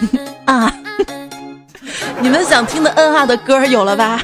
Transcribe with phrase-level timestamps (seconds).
[0.46, 0.72] 啊，
[2.20, 4.20] 你们想听的嗯啊的歌有了吧？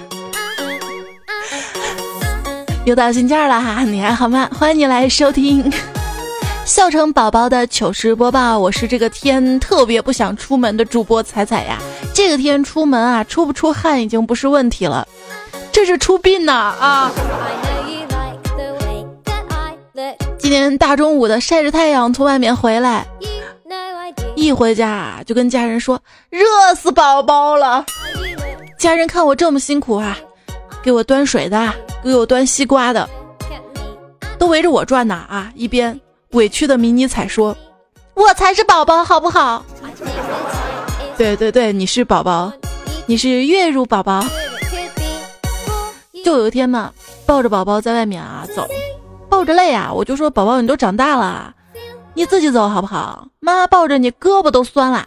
[2.84, 4.48] 又到新件了哈，你还好吗？
[4.52, 5.72] 欢迎你来收听
[6.64, 8.58] 笑成宝宝的糗事播报。
[8.58, 11.78] 我是这个天特别不想出门的主播彩彩呀。
[12.14, 15.06] 这个天出门啊，出不出汗已经不是问题了，
[15.72, 17.10] 这是出殡呐啊！
[20.38, 23.06] 今天大中午的晒着太阳从外面回来，
[24.42, 27.86] 一回家就跟家人说热死宝宝了。
[28.76, 30.18] 家人看我这么辛苦啊，
[30.82, 31.72] 给我端水的，
[32.02, 33.08] 给我端西瓜的，
[34.38, 35.52] 都围着我转呢啊！
[35.54, 35.98] 一边
[36.30, 37.56] 委屈的迷你彩说
[38.14, 39.64] ：“我才是宝宝，好不好？”
[41.16, 42.52] 对对对，你是宝宝，
[43.06, 44.24] 你是月入宝宝。
[46.24, 46.92] 就有一天嘛，
[47.24, 48.66] 抱着宝宝在外面啊走。
[49.28, 51.54] 抱着累啊，我就说宝宝，你都长大了，
[52.14, 53.26] 你自己走好不好？
[53.40, 55.06] 妈妈抱着你，胳膊都酸了。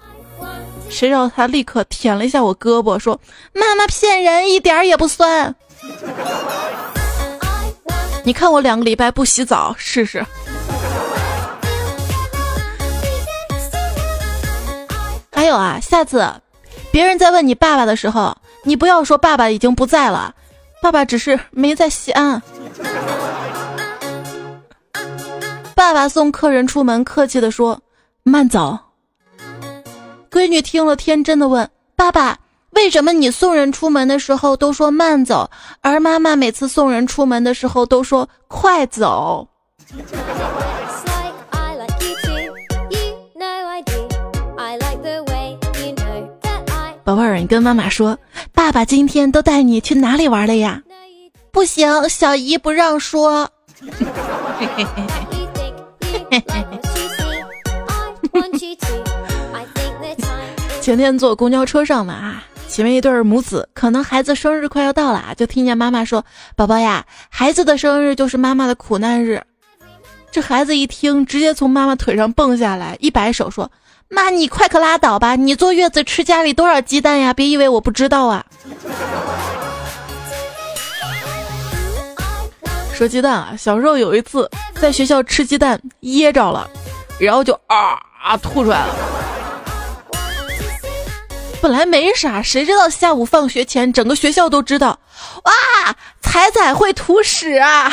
[0.89, 3.19] 谁知道他立刻舔了一下我胳膊，说
[3.53, 5.55] ：“妈妈骗人，一点也不酸。”
[8.23, 10.25] 你看我两个礼拜不洗澡试试。
[15.31, 16.27] 还有啊，下次
[16.91, 20.33] 别人在问你爸爸的时候，你不要说爸爸已经不在了，
[20.81, 22.41] 爸爸只是没在西安。
[25.75, 27.81] 爸爸送客人出门，客气的说
[28.23, 28.79] ：“慢走。”
[30.31, 32.39] 闺女听了，天真的问：“爸爸，
[32.71, 35.49] 为什么你送人出门的时候都说慢走，
[35.81, 39.47] 而妈妈每次送人出门的时候都说快走？”
[47.03, 48.17] 宝贝儿，你跟妈妈说
[48.51, 50.81] ：“爸爸今天都带你去哪里玩了呀？”
[51.51, 53.49] 不行，小姨不让说。
[60.81, 66.23] 前天坐公交车上嘛啊，前面一对母子，可能孩子生日快要到了啊，就听见妈妈说
[66.55, 69.41] ：“宝宝呀，孩子的生日就是妈妈的苦难日。”
[70.31, 73.71] 这孩子一听，直接从妈妈腿上蹦下来，一摆手说
[74.09, 75.35] ：“妈，你快可拉倒吧！
[75.35, 77.33] 你坐月子吃家里多少鸡蛋呀？
[77.33, 78.45] 别以为我不知道啊！”
[82.95, 86.69] 说鸡蛋啊，小时候有一次在学校吃鸡蛋噎着了，
[87.19, 88.95] 然后就啊啊吐出来了。
[91.61, 94.97] 本来没啥，谁知道下午放学前，整个学校都知道，
[95.43, 95.51] 哇，
[96.21, 97.91] 彩彩会吐屎啊！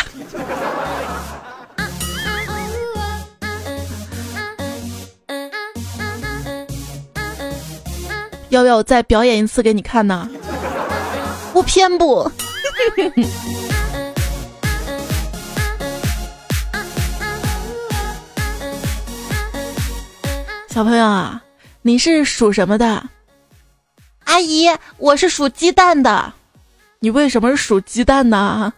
[8.50, 10.30] 要不要我再表演一次给你看呢？
[11.52, 12.30] 我偏不。
[20.72, 21.42] 小朋友啊，
[21.82, 23.04] 你是属什么的？
[24.24, 26.32] 阿姨，我是属鸡蛋的。
[27.00, 28.72] 你为什么是属鸡蛋呢？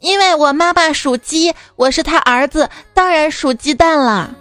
[0.00, 4.34] 因为我妈妈属鸡，我是他儿子，当然属鸡蛋了。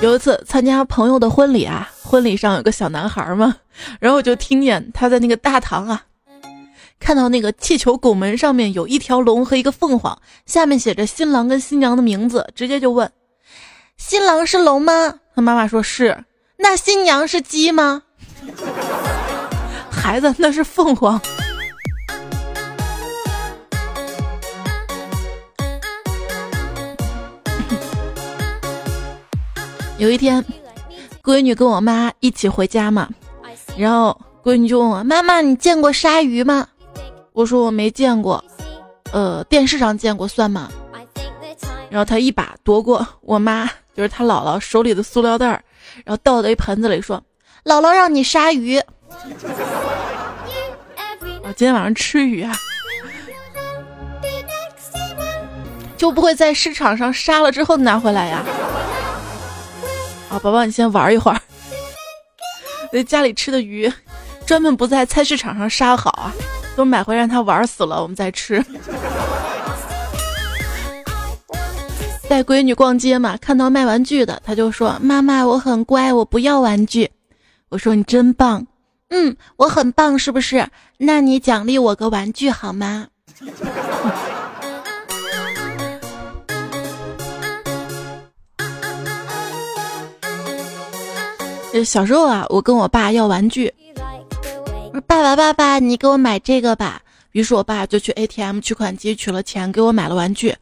[0.00, 3.54] 有一次参加朋友的婚礼啊，婚礼上有个小男孩嘛，
[4.00, 6.02] 然后我就听见他在那个大堂啊。
[7.02, 13.10] 看到那个气球拱门上面有一条龙和一个凤凰，下面写着新郎跟新娘的名字，直接就问
[13.98, 16.24] ：“新郎是龙吗？”他妈妈说是。
[16.58, 18.02] 那新娘是鸡吗？
[19.90, 21.20] 孩子，那是凤凰。
[29.98, 30.44] 有一天，
[31.22, 33.08] 闺女跟我妈一起回家嘛，
[33.76, 36.68] 然后闺女就问我：“妈妈，你见过鲨鱼吗？”
[37.32, 38.44] 我说我没见过，
[39.12, 40.70] 呃，电视上见过算吗？
[41.90, 45.62] 然后他一把夺过我妈，就是他姥姥手里的塑料袋儿，
[46.04, 47.22] 然后倒到一盆子里，说
[47.64, 48.80] ：“姥姥让你杀鱼。
[51.44, 52.56] ”我今天晚上吃鱼啊，
[55.96, 58.42] 就不会在市场上杀了之后拿回来呀？
[60.30, 61.40] 啊，宝宝，你先玩一会儿。
[62.90, 63.92] 在家里吃的鱼，
[64.46, 66.32] 专门不在菜市场上杀好啊。
[66.76, 68.64] 都买回让他玩死了，我们再吃。
[72.28, 77.10] 带闺女逛街嘛，看到卖玩具的，他就说：“妈妈，我很乖，我不要玩具。”
[77.68, 78.66] 我说：“你真棒，
[79.10, 80.66] 嗯，我很棒，是不是？
[80.96, 83.08] 那你奖励我个玩具好吗？”
[91.84, 93.72] 小时候啊，我跟我爸要玩具。
[95.00, 97.00] 爸爸，爸爸，你给我买这个吧。
[97.32, 100.54] 于是我爸就去 ATM 取款机取了钱，给我买了玩具。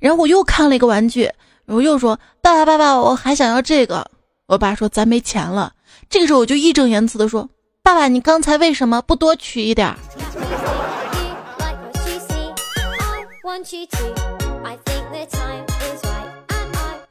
[0.00, 1.30] 然后我又看了一个玩具，
[1.66, 4.10] 我又说：“爸爸，爸爸，我还想要这个。”
[4.46, 5.72] 我爸说：“咱没钱了。”
[6.10, 7.48] 这个时候我就义正言辞地说
[7.80, 9.94] ：“爸爸，你刚才为什么不多取一点？”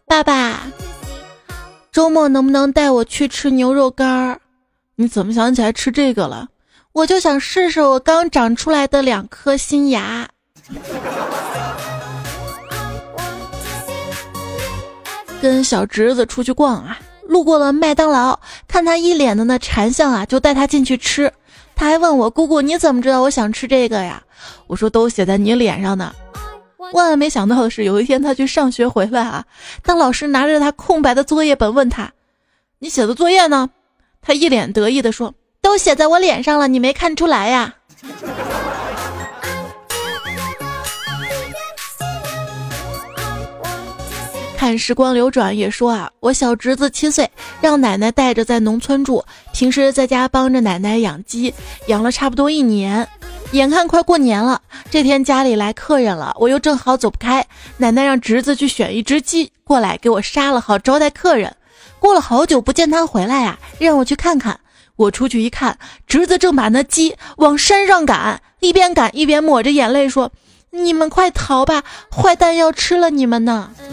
[0.05, 0.67] 爸爸，
[1.91, 4.41] 周末能不能带我去吃牛肉干儿？
[4.97, 6.49] 你怎么想起来吃这个了？
[6.95, 10.25] 我就想试试我刚长出来的两颗新牙。
[15.41, 16.97] 跟小侄子出去逛啊，
[17.27, 21.29] 路过了麦当劳，看他一脸的那馋相啊，就带他进去吃。
[21.75, 24.23] 他还问我姑姑你怎么知道我想吃这个呀？
[24.67, 26.15] 我说都写在你脸上呢。
[26.93, 29.43] 万万没想到的是，有一天他去上学回来啊，
[29.83, 32.09] 当老师拿着他空白的作业本问他
[32.79, 33.69] ：“你写的作业呢？”
[34.23, 35.33] 他一脸得意地说
[35.65, 37.73] ：“都写在我脸上了，你没看出来呀？”
[44.55, 47.27] 看时光流转也说啊，我小侄子七岁，
[47.61, 51.51] 让奶奶带着在农村住，平时在家帮着奶奶养鸡，
[51.87, 53.07] 养了差不多一年。
[53.51, 57.43] 眼看快过年了，这天家里来客人了，我又正好走不开，
[57.77, 61.55] 奶奶让侄子去选一只鸡过来给我杀了，好招待客人。
[61.97, 64.59] 过了好久不见他回来呀，让我去看看。
[64.95, 65.77] 我出去一看，
[66.07, 70.31] 侄子正把那鸡往山上赶，一边赶一边抹着眼泪说
[70.71, 73.71] ：“你们快逃吧，坏蛋要吃了你们呢！”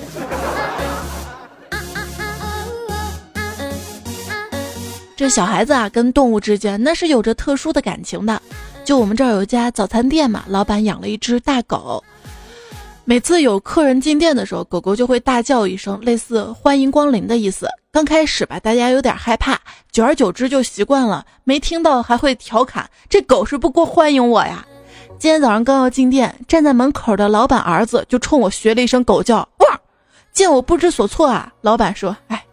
[5.16, 8.40] 这小孩子啊，跟动物之间那是有着特殊的感情的。
[8.84, 12.02] 就我们这儿有一家早餐店嘛，老板养了一只大狗。
[13.04, 17.66] 每次有客人进店的时候，狗狗就会大叫一声，类似“欢迎光临”的意思。
[17.90, 19.58] 刚开始吧，大家有点害怕，
[19.90, 21.26] 久而久之就习惯了。
[21.42, 24.64] 没听到还会调侃：“这狗是不过欢迎我呀！”
[25.18, 29.80] 今天早上刚要进店，站在门口的老板儿子就冲我学了一声狗叫，哇！
[30.32, 32.44] 见我不知所措啊，老板说：“哎，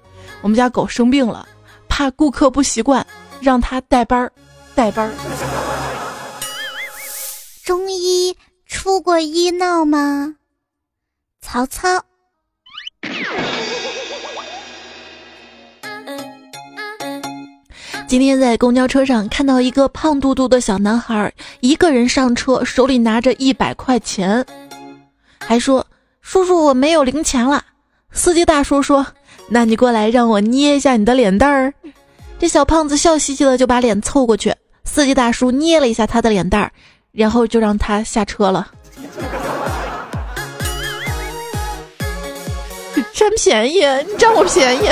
[0.41, 1.47] 我们家狗生病了，
[1.87, 3.05] 怕顾客不习惯，
[3.39, 4.31] 让他带班儿，
[4.73, 5.13] 带班儿。
[7.63, 8.35] ”中医
[8.65, 10.35] 出过医闹吗？
[11.41, 11.87] 曹操。
[18.07, 24.43] 今天在公交车上看到一个胖嘟嘟的小男孩，一个人上车，手里拿着一百块钱，
[25.39, 25.85] 还说
[26.21, 27.63] ：“叔叔，我没有零钱了。”
[28.11, 29.05] 司机大叔说
[29.47, 31.71] ：“那你过来让我捏一下你的脸蛋儿。”
[32.39, 34.55] 这小胖子笑嘻嘻的就把脸凑过去，
[34.85, 36.71] 司机大叔捏了一下他的脸蛋儿，
[37.11, 38.71] 然后就让他下车了。
[43.37, 44.87] 便宜，你占我便宜。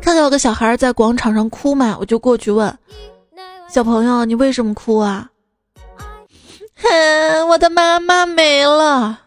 [0.00, 2.76] 看到有个小孩在广场上哭嘛，我就过去问
[3.68, 5.30] 小朋友：“你为什么哭啊？”
[6.76, 9.18] 哼，我的妈妈没了。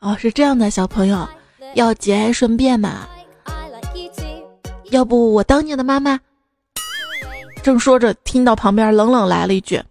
[0.00, 1.28] 哦，是这样的，小朋友
[1.74, 3.06] 要节哀顺变嘛。
[4.90, 6.18] 要不我当你的妈妈？
[7.62, 9.82] 正说着，听到旁边冷冷来了一句：“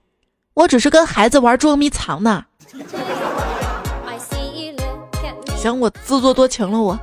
[0.56, 2.46] 我只是跟孩子玩捉迷藏呢。”
[5.62, 7.00] 行，我自作多情了，我。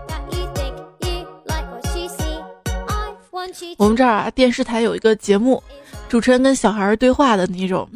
[3.77, 5.63] 我们这儿啊，电视台有一个节目，
[6.09, 7.89] 主持人跟小孩对话的那种。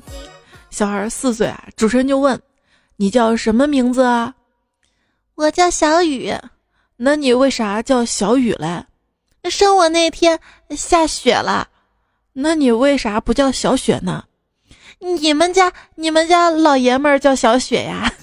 [0.70, 2.40] 小孩四岁啊，主持人就问
[2.94, 4.32] ：“你叫什么名字啊
[5.34, 6.32] ？”“我叫小雨。
[6.96, 8.84] ”“那你为啥叫小雨嘞
[9.50, 10.38] ？”“生我那天
[10.70, 11.66] 下雪了。
[12.34, 14.22] ”“那你为啥不叫小雪呢
[15.00, 18.12] ？”“你们家你们家老爷们儿叫小雪呀。”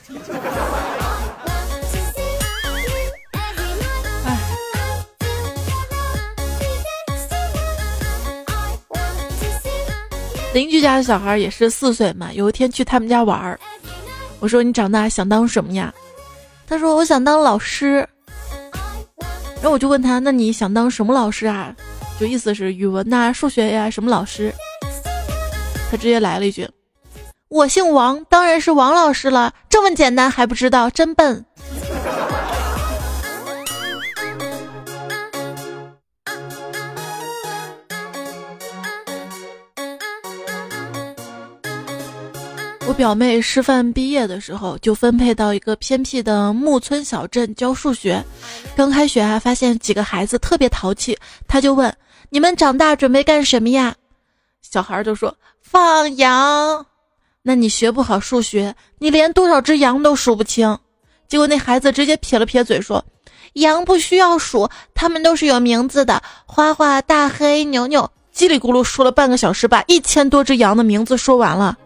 [10.54, 13.60] 邻居家的小孩也是四岁嘛，有一天去他们家玩儿，
[14.40, 15.94] 我说你长大想当什么呀？
[16.68, 18.08] 他说我想当老师。
[19.62, 21.76] 然后我就问他，那你想当什么老师啊？
[22.20, 24.54] 就意思是语文呐、数学呀什么老师？
[25.92, 26.68] 他直接来了一句
[27.50, 29.54] ：“我姓王，当然是王老师了。
[29.70, 31.46] 这么简单还不知道，真笨。”
[43.00, 48.22] 表妹师范毕业的时候，就分配到一个偏僻的木村小镇教数学。
[48.76, 51.96] 刚开学啊，发现几个孩子特别淘气，他就问
[52.30, 53.96] ：“你们长大准备干什么呀？”
[54.62, 56.86] 小孩就说：“放羊。”
[57.42, 60.78] 那你学不好数学，你连多少只羊都数不清。
[61.26, 63.02] 结果那孩子直接撇了撇嘴说
[63.56, 71.78] ：“羊不需要数，它们都是有名字的：花花、大黑、牛牛。”叽里咕噜说了半个小时，把一千多只羊的名字说完了。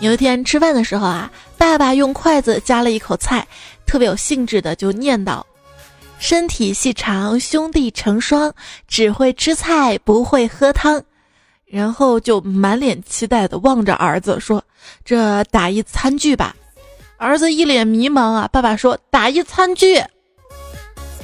[0.00, 3.46] 有一天吃饭的时候啊，爸爸用筷子夹了一口菜，
[3.84, 5.42] 特别有兴致的就念叨
[6.18, 8.52] ：“身体细长，兄弟成双，
[8.88, 11.02] 只会吃菜不会喝汤。”
[11.66, 14.64] 然后就满脸期待的望着儿子说
[15.04, 16.56] ：“这打一餐具吧。”
[17.18, 18.48] 儿子一脸迷茫啊。
[18.50, 20.02] 爸爸说：“打一餐具。”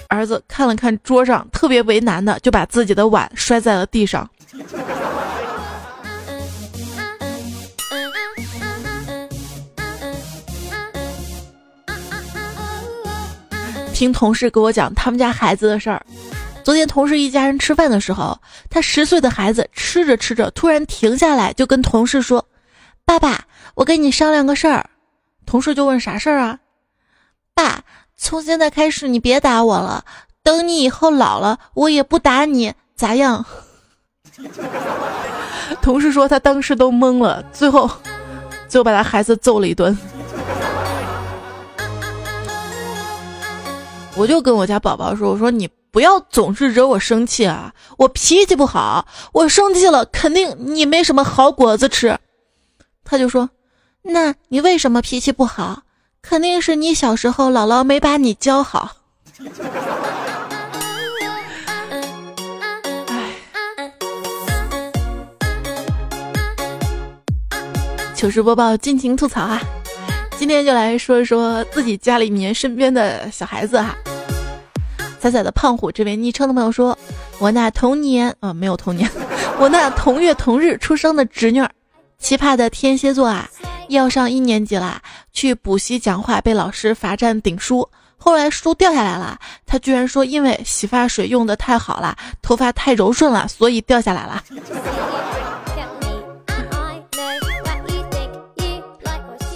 [0.08, 4.28] 儿子看了看桌上，特别为难的就把自己的碗摔在了地上。
[13.96, 16.04] 听同事给我讲他们家孩子的事儿。
[16.62, 18.38] 昨天同事一家人吃饭的时候，
[18.68, 22.46] 他十岁的孩子吃着吃着突然停下来，就跟同事说
[23.06, 24.90] ：“爸爸，我跟你商量个事儿。”
[25.46, 26.58] 同事就问：“啥事儿啊
[27.56, 27.84] ？”“爸，
[28.18, 30.04] 从现在开始你别打我了，
[30.42, 33.46] 等你以后老了，我也不打你，咋样？”
[35.80, 37.90] 同事说他当时都懵了，最后
[38.68, 39.96] 就把他孩子揍了一顿。
[44.18, 52.18] 我就跟我家宝宝说：“我说你不要总是惹我生气啊，我脾气不好，我生气了肯定你没什么好果子吃。”
[53.04, 53.50] 他就说
[54.02, 55.82] ：“那你为什么脾气不好？
[56.22, 58.96] 肯定是你小时候姥姥没把你教好。”
[68.16, 69.60] 糗事播报，尽情吐槽啊！
[70.38, 73.96] 今天就来说一说自己家里面身边的小孩子哈。
[75.18, 76.96] 彩彩的胖虎这位昵称的朋友说
[77.40, 79.10] ：“我那同年啊没有同年，
[79.58, 81.68] 我那同月同日出生的侄女儿，
[82.18, 83.48] 奇葩的天蝎座啊，
[83.88, 85.00] 要上一年级了，
[85.32, 94.44] 去补习讲话被老师罚站顶书，后来书掉下来了，他居然说因为洗发水用的太好了，头发太柔顺了，所以掉下来了。”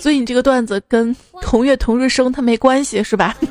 [0.00, 3.36] 所以你这个段子跟同月同日生他没关系是吧？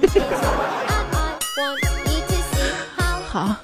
[3.29, 3.55] 好。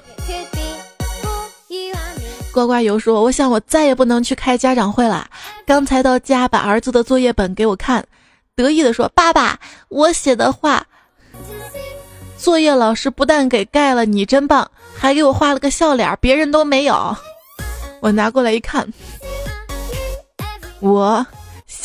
[2.52, 5.28] 呱呱油说：“我想我再也不能去开家长会了。
[5.66, 8.02] 刚才到家把儿子的作业本给我看，
[8.54, 10.82] 得意的说：‘爸爸，我写的画，
[12.38, 17.14] 作业老师不但给盖了，你真棒，还给我画了个笑脸，别人都没有。’
[18.00, 18.90] 我拿过来一看，
[20.80, 21.24] 我。”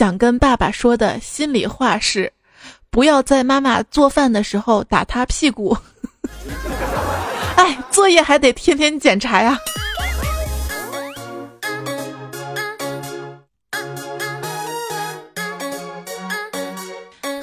[0.01, 2.33] 想跟爸爸说的心里话是，
[2.89, 5.77] 不要在妈妈做饭的时候打他屁股。
[7.55, 9.59] 哎，作业还得天天检查呀。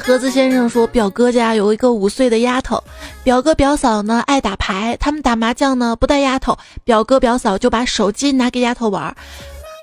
[0.00, 2.82] 盒子先生说，表哥家有一个五岁的丫头，
[3.22, 9.14] 表哥表嫂呢爱打牌，他们打麻将呢不带丫头，表哥表嫂就把手机拿给丫头玩，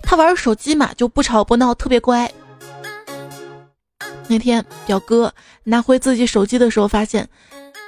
[0.04, 2.30] 他玩手机嘛就不吵不闹，特别乖。
[4.28, 5.32] 那天表哥
[5.64, 7.28] 拿回自己手机的时候，发现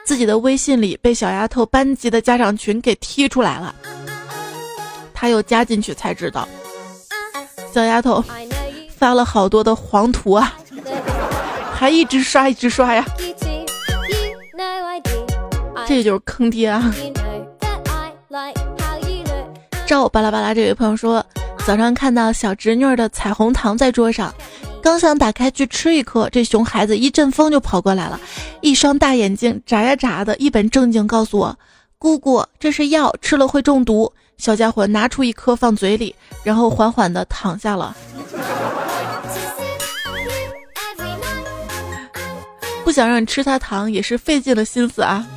[0.05, 3.73] 自己的微信里被小丫头班级的家长群给踢出来了。
[5.13, 6.47] 他又加进去才知道，
[7.73, 8.23] 小丫头
[8.95, 10.53] 发了好多的黄图啊，
[11.73, 13.03] 还一直刷一直刷呀。
[15.87, 16.93] 这就是坑爹啊！
[19.87, 21.25] 赵巴拉巴拉这位朋友说，
[21.65, 24.33] 早上看到小侄女的彩虹糖在桌上。
[24.87, 28.17] 刚想打开去吃一颗，这熊孩子一阵风就跑过来了，
[28.61, 31.59] 一双大眼睛眨呀眨的，一本正经告诉我
[31.99, 37.93] ：“姑姑，这是药，吃了会中毒。”小家伙拿出一颗放嘴里，然后缓缓的躺下了。
[42.85, 45.27] 不想让你吃他糖，也是费尽了心思啊。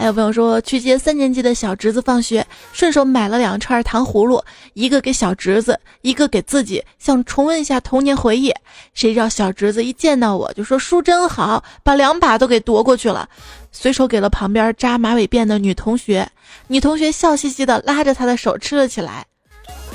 [0.00, 4.42] 还有朋友说去接三年级的小侄子放学，顺手买了两串糖葫芦，
[4.72, 8.50] 一个给小侄子，一个给自己，想重温一下童年回忆。
[8.94, 13.28] 谁知道小侄子一见到我就说书真好，把两把都给夺过去了，
[13.72, 16.26] 随手给了旁边扎马尾辫的女同学。
[16.68, 19.26] 女同学笑嘻嘻的拉着他的手吃了起来，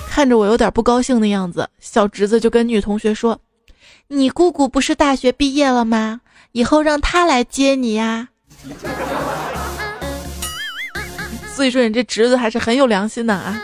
[0.07, 3.39] 看着我有点不高兴的样子，小侄子就跟女同学说
[4.09, 6.21] ：“你姑姑不是大学毕业了吗？
[6.51, 8.29] 以后让她来接你呀。”
[11.55, 13.57] 所以说你这侄子还是很有良心的啊。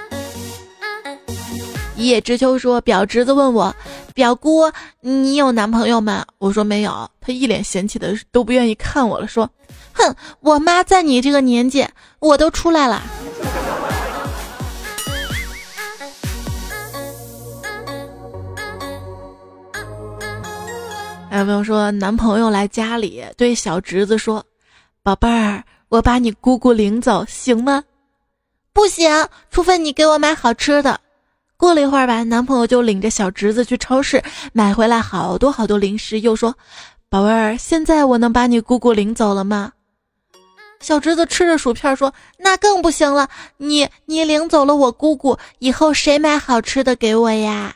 [1.97, 3.75] 一叶知秋说，表侄子问我，
[4.15, 4.71] 表姑，
[5.01, 6.25] 你有男朋友吗？
[6.39, 9.47] 我说没有，他一脸嫌弃的都不愿意看我了，说，
[9.93, 11.85] 哼，我妈在你这个年纪，
[12.19, 13.03] 我都出来了。
[21.29, 24.43] 还有朋友说，男朋友来家里对小侄子说
[25.03, 27.83] ：“宝贝儿，我把你姑姑领走，行吗
[28.71, 30.99] ？”“不行，除非你给我买好吃的。”
[31.57, 36.55] 过了一会儿吧，男朋友就领着小侄子去超市买回来好多好多零食，又说
[37.09, 39.71] ：“宝贝儿，现在我能把你姑姑领走了吗？”
[40.79, 43.27] 小侄子吃着薯片说：“那更不行了，
[43.57, 47.75] 你你领走了我姑姑，以后谁买好吃的给我呀？”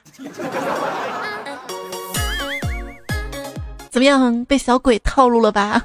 [3.89, 5.83] 怎么样，被小鬼套路了吧？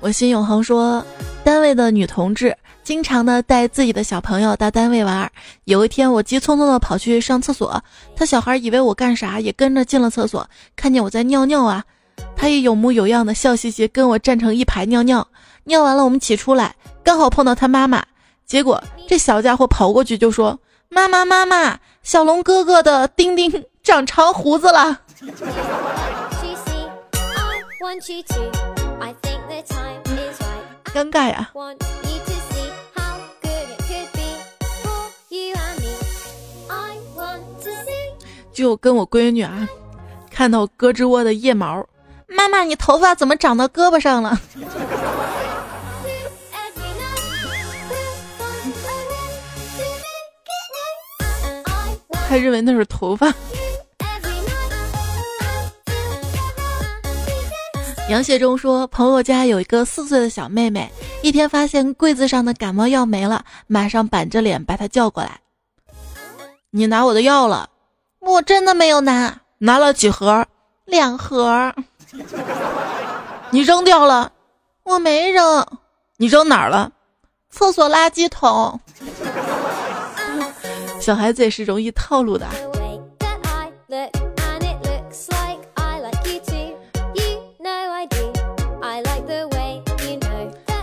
[0.00, 1.04] 我心永恒说，
[1.42, 5.30] 单位的女同志经常的带自己的小朋友到单位玩。
[5.64, 7.82] 有一天，我急匆匆的跑去上厕所，
[8.14, 11.84] 他小孩以为我干啥，也跟着进了厕所，看见我在尿尿啊。
[12.36, 15.26] 他也有模有样的笑嘻嘻跟我站成一排尿尿，
[15.64, 18.04] 尿完了我们起出来，刚好碰到他妈妈，
[18.46, 25.00] 结果这小家伙跑过去就说：“妈妈妈妈，小龙哥哥的丁丁长长胡子了。”
[30.94, 31.50] 尴尬呀！
[38.52, 39.68] 就跟我闺女啊，
[40.30, 41.86] 看到胳肢窝的腋毛。
[42.26, 44.36] 妈妈，你头发怎么长到胳膊上了？
[52.28, 53.32] 还认为那是头发。
[58.08, 60.90] 杨谢忠说，朋友家有一个四岁的小妹妹，
[61.22, 65.38] 一天发现柜子上的感冒药没了，马上板着脸把她叫过来
[66.72, 67.68] ：“你拿我的药了？
[68.20, 70.46] 我真的没有拿，拿了几盒？
[70.86, 71.74] 两盒。”
[73.52, 74.32] 你扔掉了，
[74.84, 75.66] 我没扔。
[76.16, 76.90] 你扔哪儿了？
[77.50, 78.80] 厕所垃圾桶。
[80.98, 82.46] 小孩子也是容易套路的。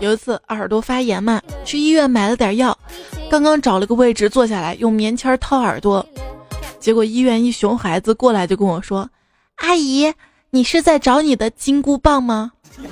[0.05, 2.77] 有一次耳朵发炎嘛，去医院买了点药，
[3.27, 6.07] 刚刚找了个位置坐下来，用棉签掏耳朵，
[6.79, 9.09] 结果医院一熊孩子过来就跟我说
[9.57, 10.13] ：“阿姨。”
[10.51, 12.51] 你是在找你的金箍棒吗？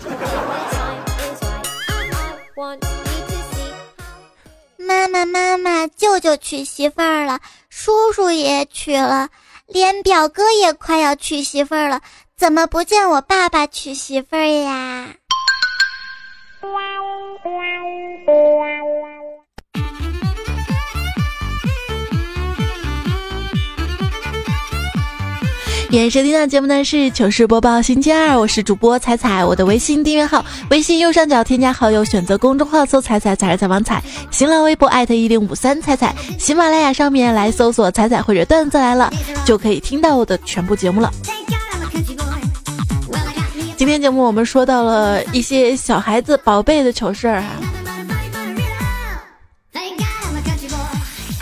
[4.77, 9.29] 妈妈，妈妈，舅舅娶媳妇儿了，叔叔也娶了，
[9.67, 12.01] 连表哥也快要娶媳妇儿了，
[12.35, 15.07] 怎么不见我爸爸娶媳妇儿呀？
[25.93, 34.01] 演收听到节目呢是糗事播报星期二，我是主播彩彩，我的微信订阅号，微信右上角添加好友，选择公众号搜“彩彩彩彩王彩”，
[34.31, 39.13] 新浪微博艾特一零五三彩彩，喜马拉雅上面来搜索“彩彩”或者“段子来了”，
[39.45, 41.11] 就可以听到我的全部节目了。
[43.77, 47.49] 今天节目我们说到了一些小孩子宝贝的糗事儿哈，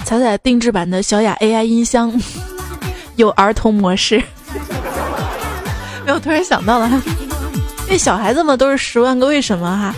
[0.04, 2.12] 彩彩定制版的小雅 AI 音箱
[3.16, 4.22] 有儿童模式。
[6.12, 6.90] 我，突然想到了，
[7.86, 9.96] 因为小孩子嘛都是十万个为什么哈。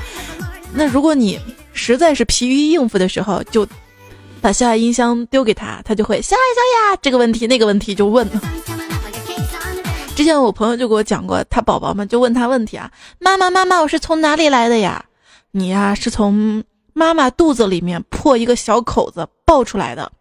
[0.73, 1.39] 那如果你
[1.73, 3.67] 实在是疲于应付的时候，就
[4.41, 8.41] 把小雅音箱丢给他，他就会小雅小雅这个问题那个问题就问了。
[10.15, 15.03] 之前我朋友就给我讲过，他宝宝们就问他问题啊，妈妈妈妈，我是从哪里来的呀？
[15.51, 20.11] 你呀是从妈妈肚子里面破一个小口子爆出来的。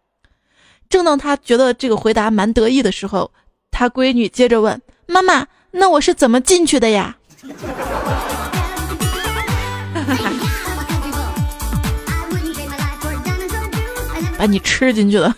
[0.88, 3.31] 正当他觉得这个回答蛮得意的时候，
[3.70, 5.46] 他闺女接着问妈妈。
[5.72, 7.16] 那我是怎么进去的呀？
[14.38, 15.35] 把你吃进去了。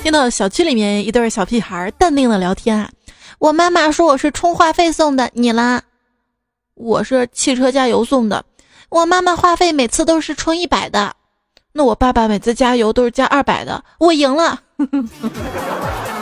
[0.00, 2.90] 听到小区里面一对小屁孩淡定的聊天啊，
[3.38, 5.80] 我妈妈说我是充话费送的，你啦？
[6.74, 8.44] 我是汽车加油送的，
[8.90, 11.16] 我妈妈话费每次都是充一百的，
[11.72, 14.60] 那我爸爸每次加油都是加二百的，我赢了。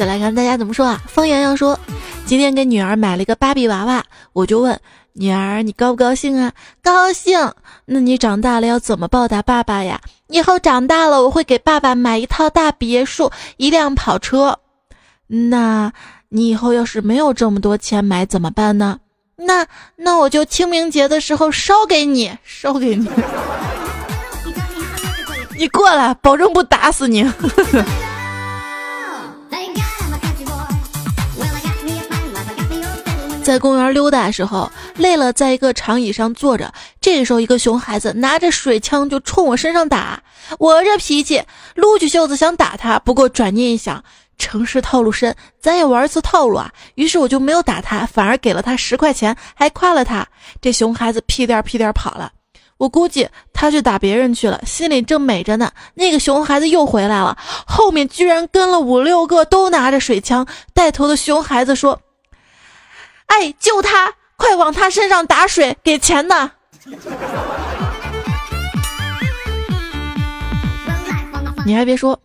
[0.00, 0.98] 再来看大家怎么说啊？
[1.06, 1.78] 方洋洋说，
[2.24, 4.80] 今天给女儿买了一个芭比娃娃，我就问
[5.12, 6.50] 女儿你高不高兴啊？
[6.82, 7.52] 高兴。
[7.84, 10.00] 那你长大了要怎么报答爸爸呀？
[10.28, 14.58] 以后长大了我会给爸爸买一套大别墅，一辆跑车。
[15.26, 15.92] 那
[16.30, 18.98] 你以后要是没有这么多钱买怎么办呢？
[19.36, 23.06] 那那我就清明节的时候烧给你，烧给你。
[25.58, 27.22] 你过来，保证不打死你。
[33.50, 36.72] 在公园溜达的时候，累了，在一个长椅上坐着。
[37.00, 40.22] 这时候，一个熊孩子拿着水枪就冲我身上打。
[40.60, 41.42] 我这脾气，
[41.74, 44.04] 撸起袖子想打他，不过转念一想，
[44.38, 46.70] 城市套路深，咱也玩次套路啊。
[46.94, 50.24] 于是我就没有打他，反而给了他十块钱，还夸了他。
[50.60, 52.30] 这熊孩子屁颠屁颠跑了。
[52.76, 55.72] 我估计他去打别人去了，心里正美着呢。
[55.94, 57.36] 那个熊孩子又回来了，
[57.66, 60.46] 后面居然跟了五六个，都拿着水枪。
[60.72, 62.00] 带头的熊孩子说
[63.30, 64.12] ：“哎，救他！
[64.36, 66.50] 快往他身上打水，给钱呢。”
[71.64, 72.18] 你还别说，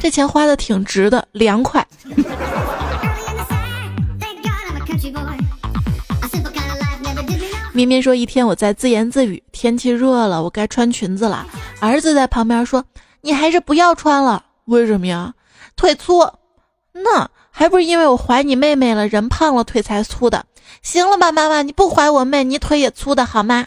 [0.00, 1.86] 这钱花的挺值的，凉快。
[7.72, 11.46] 明明说一天我在自言自语，天气热了，我该穿裙子了。
[11.78, 12.84] 儿子在旁边说
[13.22, 15.32] ：“你还是不要穿了，为什么呀？
[15.76, 16.28] 腿粗。
[16.92, 20.46] 那还不是因为我怀你妹妹了，人胖了腿才粗的。
[20.80, 23.66] 行了吧，妈妈，你不怀我妹，你腿也粗的好吗？”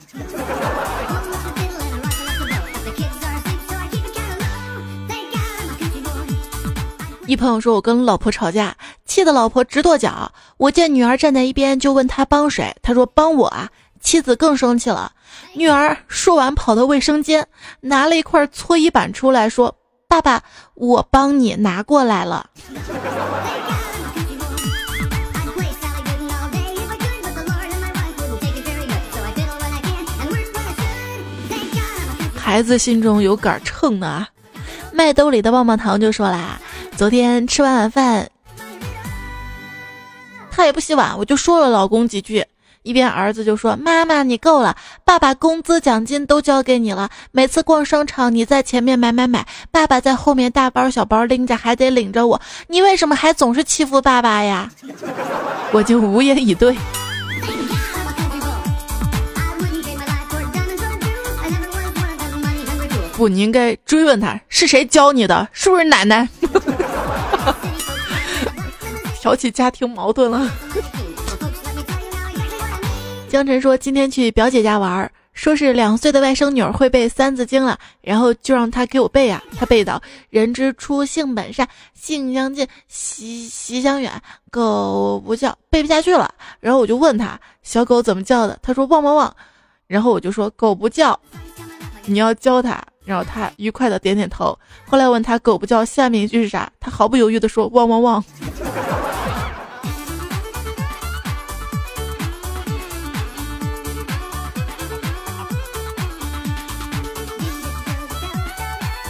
[7.27, 8.75] 一朋友说：“我跟老婆吵架，
[9.06, 10.32] 气得老婆直跺脚。
[10.58, 13.69] 我见女儿站在一边，就问她帮谁，她说帮我啊。”
[14.01, 15.12] 妻子更生气了，
[15.53, 17.47] 女儿说完跑到卫生间，
[17.82, 19.75] 拿了一块搓衣板出来，说
[20.10, 20.41] ：“爸爸，
[20.73, 22.49] 我帮你拿过来了。”
[32.53, 34.27] 孩子心中有杆秤呢，
[34.91, 36.59] 麦兜里的棒棒糖就说啦
[36.95, 38.29] ：“昨天吃完晚饭，
[40.51, 42.45] 他也不洗碗，我就说了老公几句。”
[42.83, 47.09] 一边儿子就说：“妈妈，你够了，爸爸工资奖金都交给你了。
[47.31, 52.39] 每次逛商场，你在前面买买买，爸爸在后面大包小包拎着，还得领着我。
[52.67, 54.69] 你为什么还总是欺负爸爸呀？”
[55.73, 56.77] 我就无言以对。
[63.13, 66.28] 不，你应该追问他是谁教你的，是不是奶奶？
[69.21, 70.52] 挑起家庭矛盾了。
[73.30, 79.41] 江晨说：“今天去表姐家玩，说是两岁的外甥女儿会背《三字经》了，然后就让她给我背呀。
[79.58, 84.12] 她背到‘人之初，性本善，性相近，习习相远，
[84.52, 86.30] 狗不叫’，背不下去了。
[86.60, 89.36] 然后我就问他：‘小狗怎么叫的？’他说：‘汪汪汪。’
[89.88, 91.17] 然后我就说：‘狗不叫，
[92.06, 94.57] 你要教他。’然后他愉快的点点头。
[94.85, 98.23] 后来问他：‘狗不叫，下面一句是啥？’他毫不犹豫的说：‘汪汪汪。’”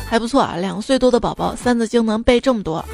[0.09, 2.85] 还不错啊，两岁多的宝宝《三字经》能背这么多。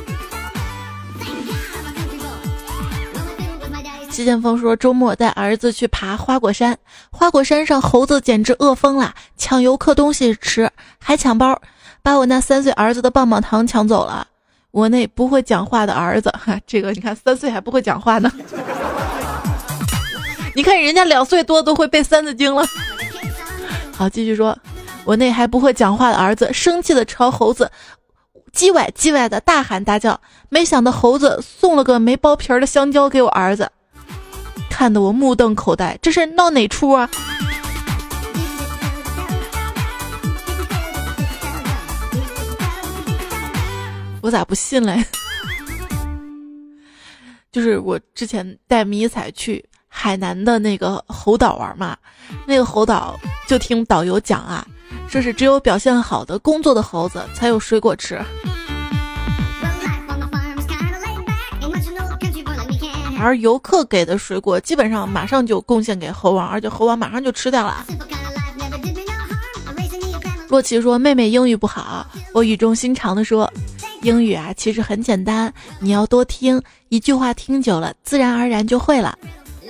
[4.20, 6.78] 齐建峰说，周末带儿子去爬花果山，
[7.10, 11.62] 花果山上猴子简直饿疯了，抢游客东西吃，还抢包，
[12.04, 14.28] 把我那三岁儿子的棒棒糖抢走了。
[14.72, 18.30] 我那不会讲话的儿子，哈， 这个你看三岁还不会讲话呢。
[20.54, 22.68] 你看人家两岁多都会背《三字经》了。
[23.96, 24.58] 好，继续说。
[25.06, 27.72] 我那还不会讲话的儿子生气的朝猴子
[28.54, 33.72] 叽歪叽歪的大喊大叫，没想到猴子送了个没剥皮的香蕉给我儿子，
[34.80, 37.10] 看得我目瞪口呆，这是闹哪出啊？
[44.22, 45.04] 我咋不信嘞？
[47.52, 51.98] 就是我之前带迷彩去海南的那个猴岛玩嘛，
[52.48, 54.66] 那个猴岛就听导游讲啊。
[55.10, 58.18] 说是只有表现好的工作的猴子才有水果吃，
[63.20, 67.86] 而游客给的水果基本上马上就贡献给猴王，而且猴王马上就吃掉了。
[70.48, 73.52] 洛奇说：“妹妹英语不好。”我语重心长的说
[74.02, 79.16] ：“英语啊，其实很简单，你要多听，一句话听久了，自然而然就会了。”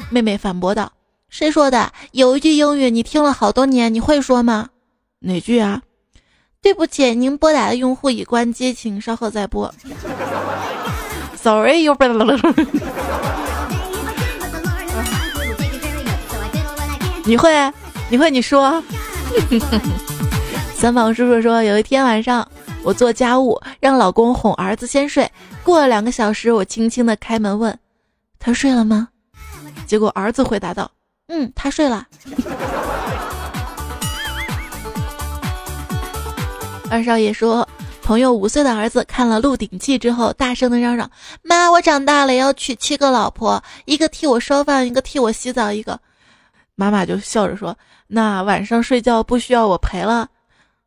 [0.10, 0.90] 妹妹反驳道
[1.28, 1.92] ：“谁说的？
[2.14, 4.70] 有一句英语你听了好多年，你会说吗？”
[5.20, 5.82] 哪句啊？
[6.62, 9.74] 对不起，您拨打的用户已关机，请稍后再拨。
[11.42, 12.26] Sorry，又不了。
[17.24, 17.50] 你会？
[18.10, 18.30] 你会？
[18.30, 18.84] 你说。
[20.76, 22.46] 三宝叔叔说，有一天晚上，
[22.84, 25.32] 我做家务，让老公哄儿子先睡。
[25.64, 27.78] 过了两个小时，我轻轻的开门问
[28.40, 29.08] ：“他睡了吗？”
[29.88, 30.92] 结果儿子回答道
[31.30, 32.06] ：“嗯，他睡了。
[36.92, 37.68] ”二少爷说
[38.10, 41.12] ：“朋友五岁的儿子看了《鹿鼎记》之后，大声的嚷嚷
[41.46, 46.00] ：“妈，我长大了要娶七个老婆，一个替我烧饭，一个替我洗澡，一个。”
[46.74, 47.78] 妈妈就笑着说
[48.10, 50.28] ：“那晚上睡觉不需要我陪了？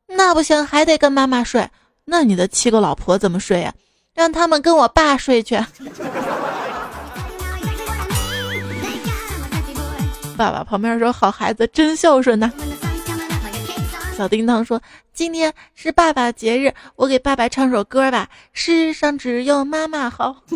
[0.09, 1.71] 那不行，还得跟妈妈睡。
[2.07, 3.73] 那你的七个老婆怎么睡呀？
[4.15, 5.55] 让他们跟我爸睡去。
[10.37, 12.51] ”爸爸旁边说：“好孩子，真孝顺呐。”
[14.17, 14.81] 小叮当说
[15.15, 18.29] ：“今天是爸爸节日，我给爸爸唱首歌吧。
[18.53, 20.37] 世上只有妈妈好。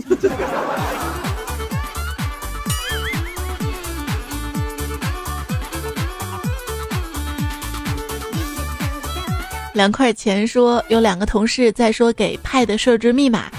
[9.72, 13.50] 两块钱说有两个同事在说给 Pad 设置密码，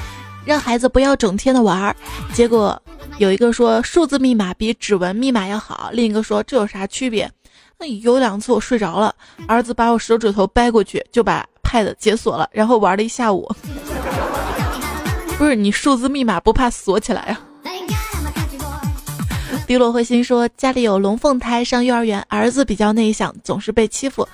[0.45, 1.95] 让孩子不要整天的玩儿。
[2.33, 2.81] 结果
[3.17, 7.29] 有一个说数字密码比指纹密码要好，另一个说这有啥区别？
[7.79, 9.13] 那有两次我睡着了，
[9.47, 13.47] 儿子把我手指头掰过去，就把 Pad 解锁了，然后玩了一下午。
[15.37, 17.39] 不是你数字密码不怕锁起来啊？
[19.67, 24.27] 滴落灰心说家里有龙凤胎上幼儿园，儿子比较内向，总是被欺负。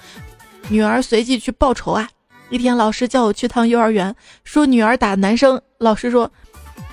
[0.69, 2.07] 女儿随即去报仇啊！
[2.49, 5.61] 一天，老师叫我去趟幼儿园，说女儿打男生。
[5.79, 6.31] 老师说：“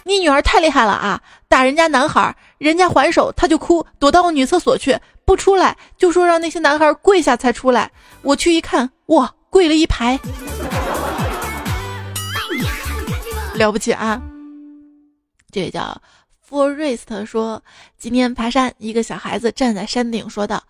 [0.02, 4.98] 你女儿太厉害了啊，打人家男孩，人家还手，她就哭，躲到我女厕所去，
[5.31, 7.88] 不出来，就说让那些男孩跪下才出来。
[8.23, 10.19] 我去一看，哇，跪了一排，
[13.55, 14.21] 了不起啊！”
[15.53, 16.03] 这位叫
[16.49, 17.62] Forest 说
[17.97, 20.64] ：“今天爬山，一个小孩子站在山顶，说道。”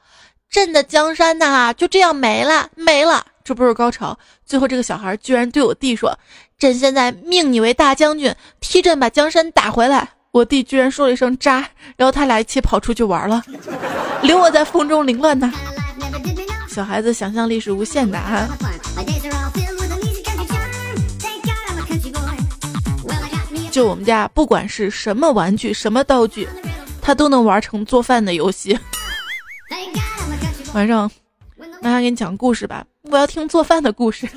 [0.50, 4.18] 朕的江山呐，就这样没了，没了，这不是高潮。
[4.44, 6.18] 最后，这个小孩居然对我弟说
[6.60, 13.42] ：“朕现在命你为大将军，替朕把江山打回来。”我弟居然说了一声“渣”，然后他俩一起跑出去玩了，
[14.22, 15.52] 留我在风中凌乱呢。
[16.68, 18.48] 小孩子想象力是无限的啊！
[23.72, 26.48] 就我们家，不管是什么玩具、什么道具，
[27.02, 28.78] 他都能玩成做饭的游戏。
[30.74, 31.10] 晚上，
[31.82, 32.84] 妈妈给你讲故事吧。
[33.10, 34.28] 我要听做饭的故事。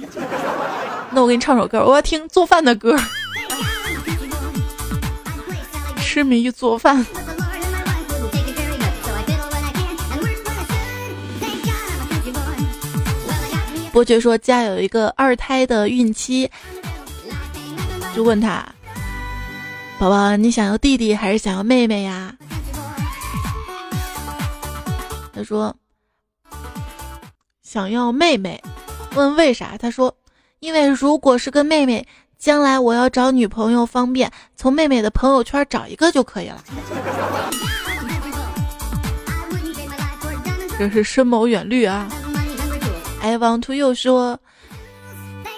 [1.14, 2.98] 那我给你唱首歌，我要听做饭的歌。
[6.14, 7.04] 痴迷于做饭。
[13.92, 16.48] 伯爵说家有一个二胎的孕期，
[18.16, 18.64] 就问他
[19.98, 22.36] ：“宝宝，你想要弟弟还是想要妹妹呀？”
[25.34, 25.76] 他说。
[27.64, 28.62] 想要妹妹，
[29.16, 29.76] 问为啥？
[29.80, 30.16] 他说，
[30.60, 32.08] 因为如果是个妹妹，
[32.44, 36.62] 将来我要找女朋友方便，从妹妹的朋友圈找一个就可以了。
[40.78, 42.10] 这是深谋远虑啊
[43.22, 44.38] ！I want to 又说，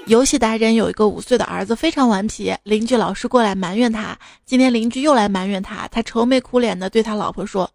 [0.05, 4.15] 游戏达人有一个五岁的儿子，非常顽皮，邻居老是过来埋怨他。
[4.45, 7.67] 今天邻居又来埋怨他，他愁眉苦脸的对他老婆说。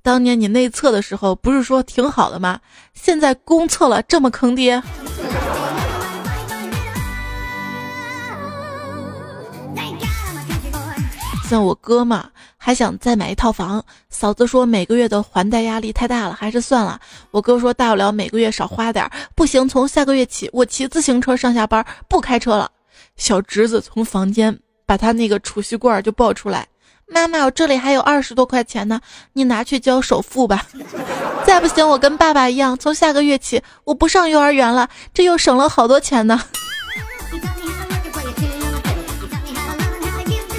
[0.00, 2.60] 当年你内测的时候不是说挺好的吗？
[2.94, 4.80] 现在公测了这么坑爹。
[11.48, 17.00] 像我哥嘛，还想再买一套房，嫂子说每个月的还贷压力太大了，还是算了。
[17.30, 22.70] 我哥说大不了每个月少花点，不行，从下个月起我骑自行车上下班，不开车了。
[23.16, 26.68] 小侄子从房间把他那个储蓄罐就抱出来。
[27.06, 29.00] 妈妈，我这里还有二十多块钱呢，
[29.32, 30.66] 你拿去交首付吧。
[31.46, 36.38] 再不行，我跟爸爸一样，从下个月起我不上幼儿园了，这又省了好多钱呢。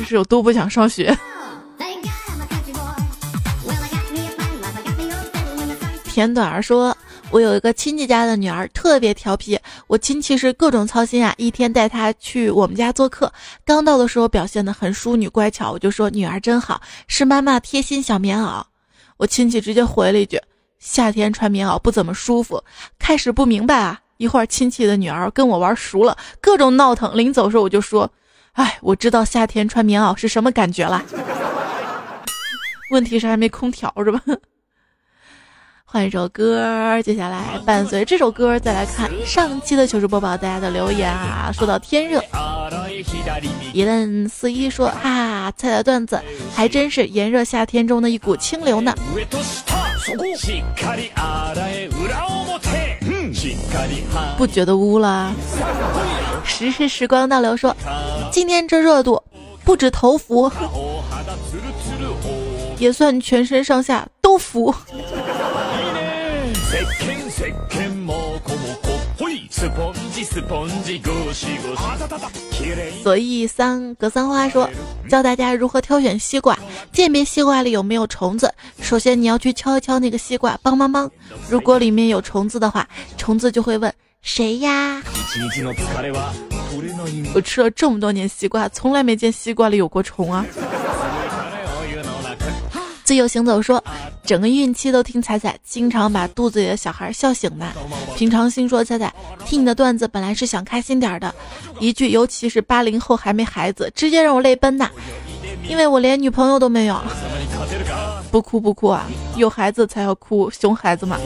[0.10, 1.16] 是有多不想上学？
[6.06, 6.98] 田短儿说。
[7.32, 11.32] 我有一个亲戚家的女儿特别调皮，我亲戚是各种操心啊。
[11.38, 13.32] 一天带她去我们家做客，
[13.64, 18.64] 刚到的时候表现的很淑女乖巧，我就说女儿真好，是妈妈贴心小棉袄。
[19.18, 20.42] 我亲戚直接回了一句：
[20.80, 22.64] 夏天穿棉袄不怎么舒服。
[22.98, 27.16] 开始不明白啊，一会儿亲戚的女儿跟我玩熟了，各种闹腾。
[27.16, 28.12] 临走时候我就说：
[28.54, 31.04] 哎，我知道夏天穿棉袄是什么感觉了。
[32.92, 34.22] 问题是还没空调是吧？
[35.86, 41.52] 换一首歌，接下来伴随这首歌再来看上期的糗事播报，大家的留言啊。
[41.52, 42.24] 说到天热，
[43.74, 46.22] 一愣四一说哈，猜猜段子
[46.56, 48.94] 还真是炎热夏天中的一股清流呢。
[54.38, 55.34] 不觉得污了？
[56.50, 57.74] 时是时光倒流说，
[58.32, 59.22] 今天这热度，
[59.64, 60.52] 不止头服，
[62.80, 64.74] 也算全身上下都服。
[73.04, 74.70] 所以三格三花说，
[75.10, 76.58] 教大家如何挑选西瓜，
[76.92, 78.54] 鉴别西瓜里有没有虫子。
[78.82, 81.10] 首先你要去敲一敲那个西瓜，梆梆梆。
[81.50, 85.02] 如果里面有虫子的话，虫子就会问谁呀？
[87.34, 90.46] 我吃了这么多年西瓜，从来没见西瓜里有过虫啊。
[93.04, 93.84] 自由行走说，
[94.24, 97.66] 整个孕期都听彩彩，经常把肚子里的小孩笑醒的。
[98.16, 99.12] 平常心说彩彩，
[99.46, 101.34] 听你的段子本来是想开心点的，
[101.80, 104.90] 一句尤其是八零后还没孩子，直接让我泪奔呐，
[105.68, 107.02] 因为我连女朋友都没有。
[108.30, 111.18] 不哭不哭啊，有孩子才要哭，熊孩子嘛。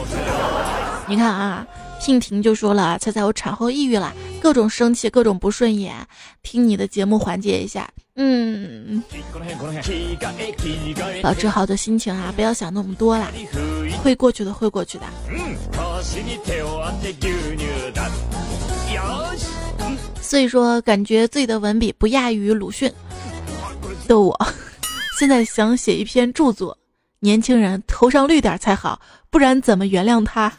[1.06, 1.68] 你看啊。
[2.04, 5.96] 婷婷就说了：“猜猜我产后抑郁了，各种生气，各种不顺眼，
[6.42, 9.02] 听你的节目缓解一下。”嗯，
[11.22, 13.32] 保持好的心情啊，不要想那么多啦，
[14.04, 15.06] 会过去的，会过去的。
[20.22, 22.92] 所以说，感觉自己的文笔不亚于鲁迅
[24.10, 24.38] 的我，
[25.18, 26.78] 现在想写一篇著作：
[27.22, 30.52] 年轻人头上绿点才好，不然怎么原谅他？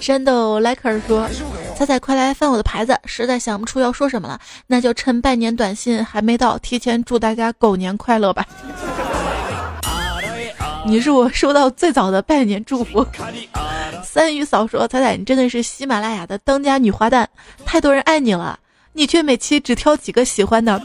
[0.00, 1.28] 山豆莱克尔说
[1.76, 8.46] ：“彩彩，快来翻我的牌子，实在想不出要说什么了，那就趁拜年短信还没到，提前祝大家狗年快乐吧。
[10.86, 13.04] 你是我收到最早的拜年祝福。”
[14.02, 17.26] 三鱼嫂说：“彩彩，你真的是喜马拉雅的当家女花旦，
[17.66, 18.58] 太多人爱你了，
[18.92, 20.80] 你却每期只挑几个喜欢的。”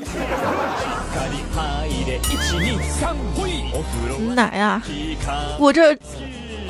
[4.36, 4.82] 哪呀？
[5.60, 5.96] 我这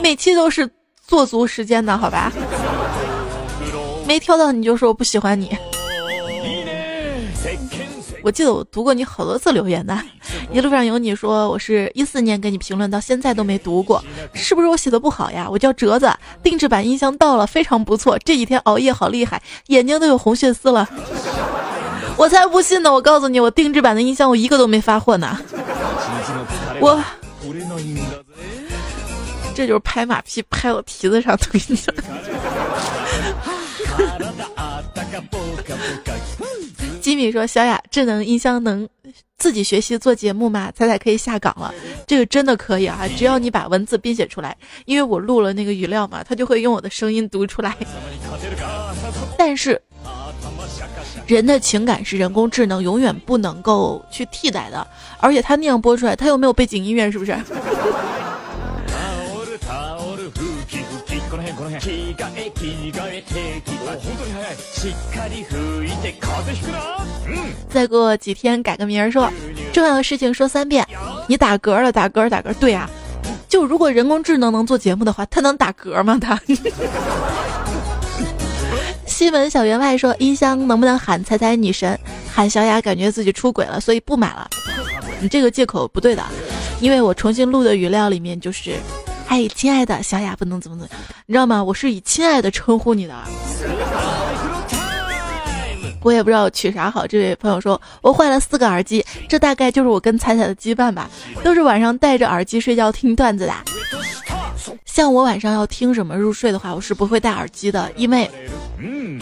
[0.01, 0.69] 每期都是。
[1.05, 2.31] 做足时间的好吧，
[4.07, 5.55] 没挑到你就说我不喜欢你。
[8.23, 9.99] 我记得我读过你好多次留言的，
[10.49, 14.01] 一路上有你说我是一四年给你评论，到现在都没读过，
[14.33, 15.45] 是不是我写的不好呀？
[15.51, 16.09] 我叫折子，
[16.41, 18.17] 定制版音箱到了，非常不错。
[18.19, 20.87] 这几天熬夜好厉害，眼睛都有红血丝了。
[22.15, 22.93] 我才不信呢！
[22.93, 25.37] 我告诉你，我定制版的音箱我一个都没发货呢。
[26.79, 27.03] 我。
[29.55, 31.93] 这就是拍马屁拍我蹄子上推的。
[37.01, 38.87] 吉米说：“小雅，智能音箱能
[39.37, 40.71] 自己学习做节目吗？
[40.73, 41.73] 彩彩可以下岗了，
[42.07, 43.05] 这个真的可以啊！
[43.17, 47.75] 只要你把文字编写出来，因为我录了那个语料嘛，它就会用我的声音读出来。
[49.37, 49.79] 但是，
[51.27, 54.87] 人的情感是人工智能永远不能够去替代的，
[55.19, 57.37] 而且它那样播出来，它又没有背景音乐，是不是？”
[67.69, 69.31] 再过几天改个名儿，说
[69.71, 70.87] 重要的事情说三遍。
[71.27, 72.53] 你打嗝了，打嗝，打嗝。
[72.55, 72.89] 对啊，
[73.47, 76.19] 就如果人工智能能做节目的话，它能打嗝吗？
[76.21, 76.39] 它。
[79.05, 81.99] 西门小员外说音箱能不能喊彩彩女神？
[82.31, 84.49] 喊小雅感觉自己出轨了，所以不买了。
[85.19, 86.23] 你这个借口不对的，
[86.79, 88.75] 因为我重新录的语料里面就是。
[89.33, 90.89] 哎，亲爱的小雅不能怎么怎么，
[91.25, 91.63] 你知道吗？
[91.63, 93.15] 我是以亲爱的称呼你的。
[96.03, 97.07] 我也不知道取啥好。
[97.07, 101.09] 这位朋友说，我换了四个耳机，这大概就是我跟彩彩的羁绊吧，
[101.43, 103.53] 都是晚上戴着耳机睡觉听段子的。
[104.85, 108.29] 像我晚上要听什么入睡的话，我是不会戴耳机的，因为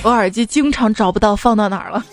[0.03, 2.05] 我耳机经常找不到放到哪儿了。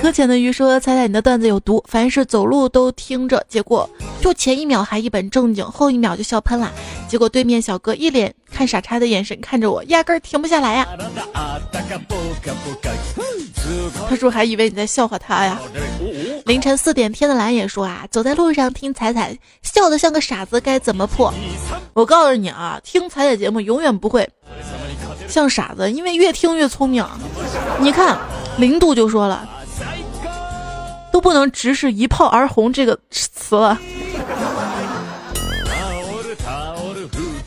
[0.00, 3.88] 搁浅的鱼说：“猜猜你的段子有毒，凡是走路都听着，结果
[4.20, 6.72] 就前一秒还一本正经，后一秒就笑喷了。
[7.08, 10.86] 结果对面小哥一脸看傻叉的眼神看着我，压根儿停不下来呀。
[14.08, 15.60] 他说还以为你在笑话他呀。
[16.44, 21.32] 凌晨四点，天的蓝也说啊，走在路上听彩彩笑得像个傻子，该怎么破？
[21.94, 24.28] 我告诉你啊，听彩彩节目永远不会
[25.28, 27.06] 像傻子，因为越听越聪明。
[27.78, 28.18] 你看。”
[28.58, 29.48] 零度就说了，
[31.12, 33.78] 都不能直视“一炮而红”这个词了。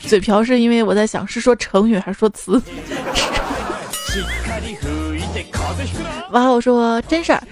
[0.00, 2.58] 嘴瓢是因为我在想是说成语还是说词。
[6.32, 7.42] 哇，我说真事儿。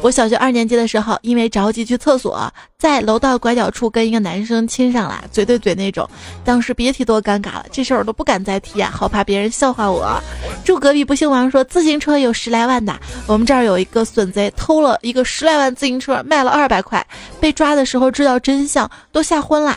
[0.00, 6.08] 我小学二年级的时候，因为着急去厕所，在楼道拐角处跟一个男生亲上了，嘴对嘴那种。
[6.44, 10.18] 当时别提多尴尬了，这事儿都不敢再提啊，好怕别人笑话我。
[10.64, 12.96] 住隔壁不姓王说，自行车有十来万的，
[13.26, 17.04] 我们这儿有一个损贼偷了一个十来万自行车，卖了二百块，
[17.40, 19.76] 被抓的时候知道真相，都吓昏了。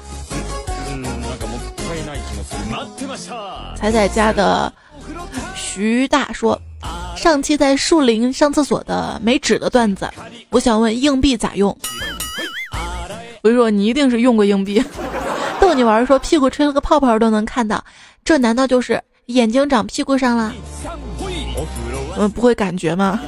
[3.76, 4.72] 彩彩家的
[5.56, 6.60] 徐大说。
[7.16, 10.10] 上期在树林上厕所的没纸的段子，
[10.50, 11.78] 我想问硬币咋用？
[13.44, 14.84] 我说你一定是用过硬币，
[15.60, 17.84] 逗你玩说屁股吹了个泡泡都能看到，
[18.24, 20.54] 这难道就是眼睛长屁股上了？
[22.16, 23.20] 我们不会感觉吗？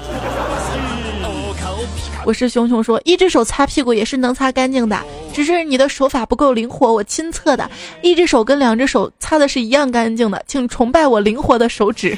[2.26, 4.98] 我是熊熊说，一只手擦屁股也是能擦干净的，
[5.34, 6.94] 只是你的手法不够灵活。
[6.94, 7.70] 我亲测的，
[8.02, 12.18] 一只手跟两只手擦的是一样干净的，请崇拜我灵活的手指。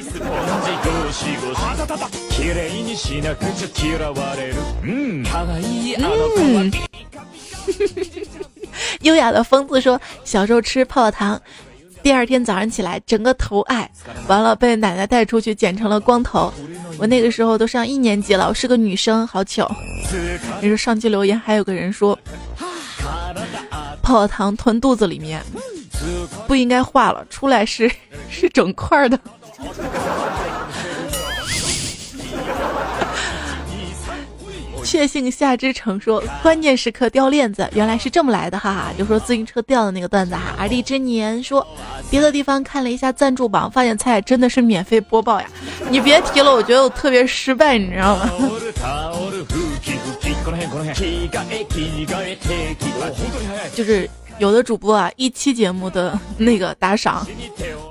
[4.84, 5.24] 嗯，
[9.02, 11.42] 优雅的疯子说，小时候吃泡泡糖。
[12.06, 13.90] 第二天早上起来，整个头矮，
[14.28, 16.54] 完了被奶奶带出去剪成了光头。
[17.00, 19.68] 我那个时候都上一年级了，我是个女生，好糗。
[20.62, 22.16] 你说上期留言还有个人说，
[24.04, 25.42] 泡泡糖吞肚子里面
[26.46, 27.92] 不应该化了，出来是
[28.30, 29.20] 是整块的。
[34.86, 38.92] 确信夏之成说，关键时刻掉链子，原来是这么来的，哈哈！
[38.98, 40.56] 就说自行车掉的那个段子哈。
[40.60, 41.66] 而立之年说，
[42.10, 45.48] 别的地方看了一下赞助榜，发现菜真的是免费播报呀！
[45.90, 48.30] 你别提了，我觉得我特别失败，你知道吗？
[53.74, 54.08] 就是
[54.38, 57.26] 有的主播啊，一期节目的那个打赏，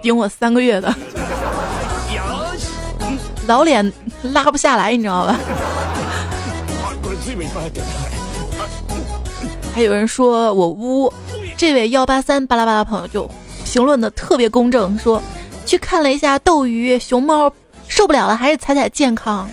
[0.01, 0.95] 顶我三个月的，
[3.49, 3.92] 老脸
[4.22, 5.36] 拉不下来，你知道吧？
[9.75, 11.12] 还有人说我污，
[11.57, 13.29] 这位幺八三巴拉巴拉朋友就
[13.64, 15.20] 评论的特别公正，说
[15.66, 17.53] 去看了一下斗鱼熊猫，
[17.89, 19.49] 受不了了，还是彩彩健康，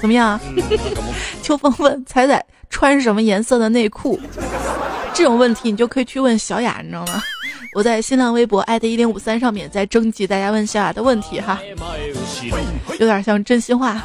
[0.00, 0.38] 怎么样？
[1.42, 4.20] 秋风问彩彩穿什么颜色的内裤，
[5.12, 7.22] 这种问题你就可以去问小雅，你知道吗？
[7.74, 11.58] 我在新浪微博艾特一零五三上面在征集大家问小雅的问题哈，
[12.98, 14.00] 有点像真心话。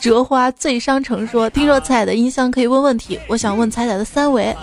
[0.00, 4.54] 折花醉商城说：“听说彩彩的音箱可以问问题，我想问彩彩的三维。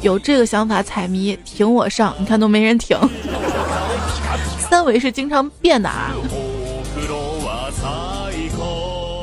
[0.00, 2.98] 有这个想法，彩迷挺我上，你看都没人挺。
[4.58, 6.12] 三维是经常变的啊。”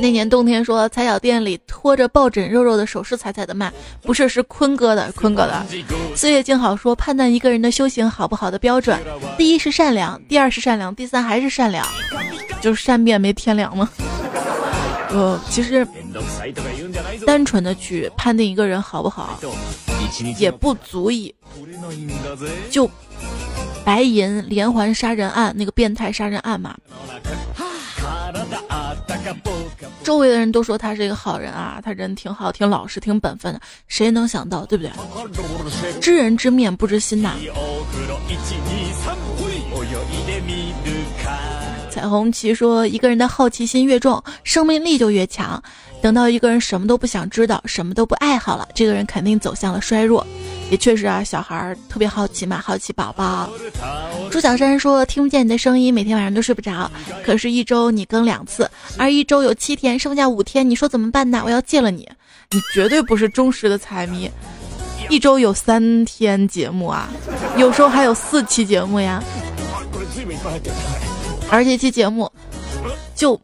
[0.01, 3.71] 那年冬天，说彩小店里拖着抱枕肉肉的手是彩彩的吗？
[4.01, 5.65] 不是，是坤哥的，坤哥的。
[6.15, 8.99] 岁月静好说，判断一个人的修行好不好的标准，
[9.37, 11.85] 第一是善良，第二是善良，第三还是善良，
[12.61, 13.89] 就是善变没天良吗？
[15.11, 15.87] 呃，其实
[17.25, 19.39] 单纯的去判定一个人好不好，
[20.37, 21.33] 也不足以
[22.69, 22.89] 就
[23.85, 26.75] 白银连环杀人案那个变态杀人案嘛。
[30.03, 33.59] 周围的人都说他是一个好人啊，他人挺好，挺老实，挺本分的。
[33.87, 34.91] 谁能想到，对不对？
[35.99, 37.33] 知人知面不知心呐。
[41.89, 45.61] 彩虹旗说：“一个人的好奇心越重，生命力就越强。
[46.01, 50.27] 等到一个人什么都不想知道，什么都不爱好了，这个人肯定走向了衰弱。
[50.71, 53.49] 也确实啊，小孩儿特别好奇嘛，好奇宝宝。”
[54.31, 56.89] 朱小山说：“听不见你的声音，每天晚上都睡不着。
[57.23, 61.41] 可是，一周你更两次，而一周有七天，剩下五天，你说怎么办呢？
[61.45, 62.09] 我要戒了你！
[62.51, 64.29] 你绝对不是忠实的彩迷。
[65.09, 67.09] 一周有三天节目啊，
[67.57, 69.23] 有时候还有四期节目呀。”
[71.49, 72.29] 而且期节目
[73.15, 73.39] 就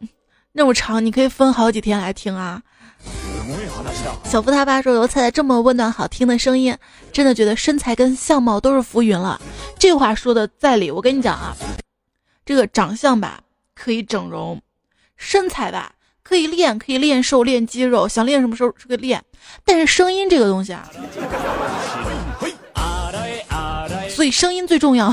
[0.52, 2.60] 那么长，你可以分好几天来听啊。
[4.24, 6.76] 小福他爸说：“有彩彩这么温暖好听的声音，
[7.12, 9.40] 真的觉得身材跟相貌都是浮云了。”
[9.78, 10.90] 这话说的在理。
[10.90, 11.54] 我跟你讲啊，
[12.44, 13.40] 这个长相吧
[13.74, 14.60] 可以整容，
[15.16, 19.22] 身材吧可以练，可以练瘦练肌肉，想练什么时候这个练。
[19.64, 20.88] 但是声音这个东西啊，
[24.08, 25.12] 所以声音最重要。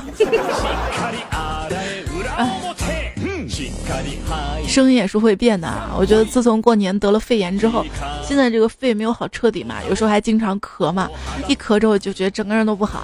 [4.68, 5.96] 声音也是会变的啊！
[5.98, 7.84] 我觉得自从过年得了肺炎之后，
[8.24, 11.10] 现在这个肺没有好彻底嘛，有时候还经常咳嘛，
[11.48, 13.04] 一咳之后就觉得整个人都不好。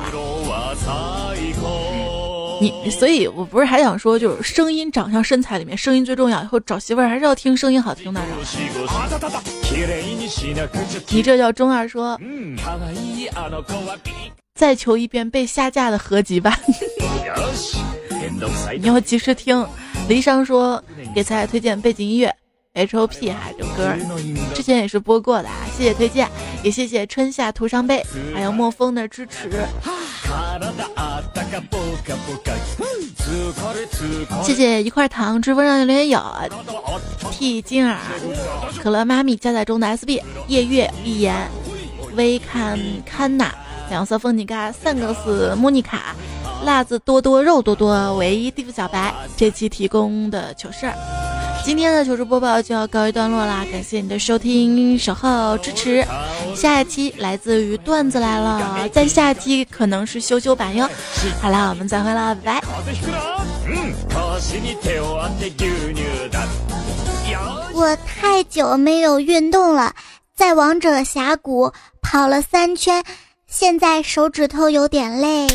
[2.61, 6.41] 你，所以我不是还想说，就是声音、长相、身材里面，声音最重要。
[6.41, 8.21] 以后找媳妇儿还是要听声音好听的。
[11.09, 12.17] 你这叫中二说，
[14.53, 16.57] 再求一遍被下架的合集吧。
[18.79, 19.65] 你要及时听。
[20.07, 20.81] 离殇说
[21.13, 22.33] 给彩彩推荐背景音乐
[22.73, 23.93] H O P 哈，这首歌
[24.53, 26.29] 之前也是播过的啊，谢谢推荐，
[26.61, 29.49] 也谢谢春夏涂伤背，还有莫风的支持，
[34.43, 36.21] 谢谢一块糖追风上留言有
[37.31, 37.97] T 金耳，
[38.83, 41.49] 可乐妈咪加载中的 S B 夜月一言
[42.15, 43.55] 微看看娜
[43.89, 46.13] 两色风景嘎三个是莫妮卡。
[46.65, 50.93] 辣子多多肉多多，唯一地府小白这期提供的糗事儿，
[51.63, 56.03] 今天的糗事播报就要告一段落啦，感谢你的收听、守候、支持。
[56.55, 60.89] 下一期来自于段子来了，在下期可能是羞羞版哟。
[61.41, 62.67] 好啦，我们再会啦，拜拜。
[67.73, 69.93] 我太久没有运动了，
[70.35, 73.03] 在王者峡谷跑了三圈，
[73.47, 75.47] 现在手指头有点累。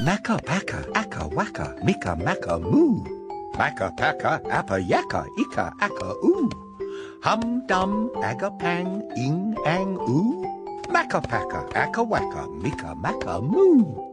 [0.00, 3.04] Maka paka akka waka mika maka moo.
[3.58, 6.48] Maka paka, appa yakka, ika acca oo.
[7.20, 10.40] Hum dum, aga pang, ing ang oo.
[10.88, 14.11] Maka paka, acca waka, mika maka moo.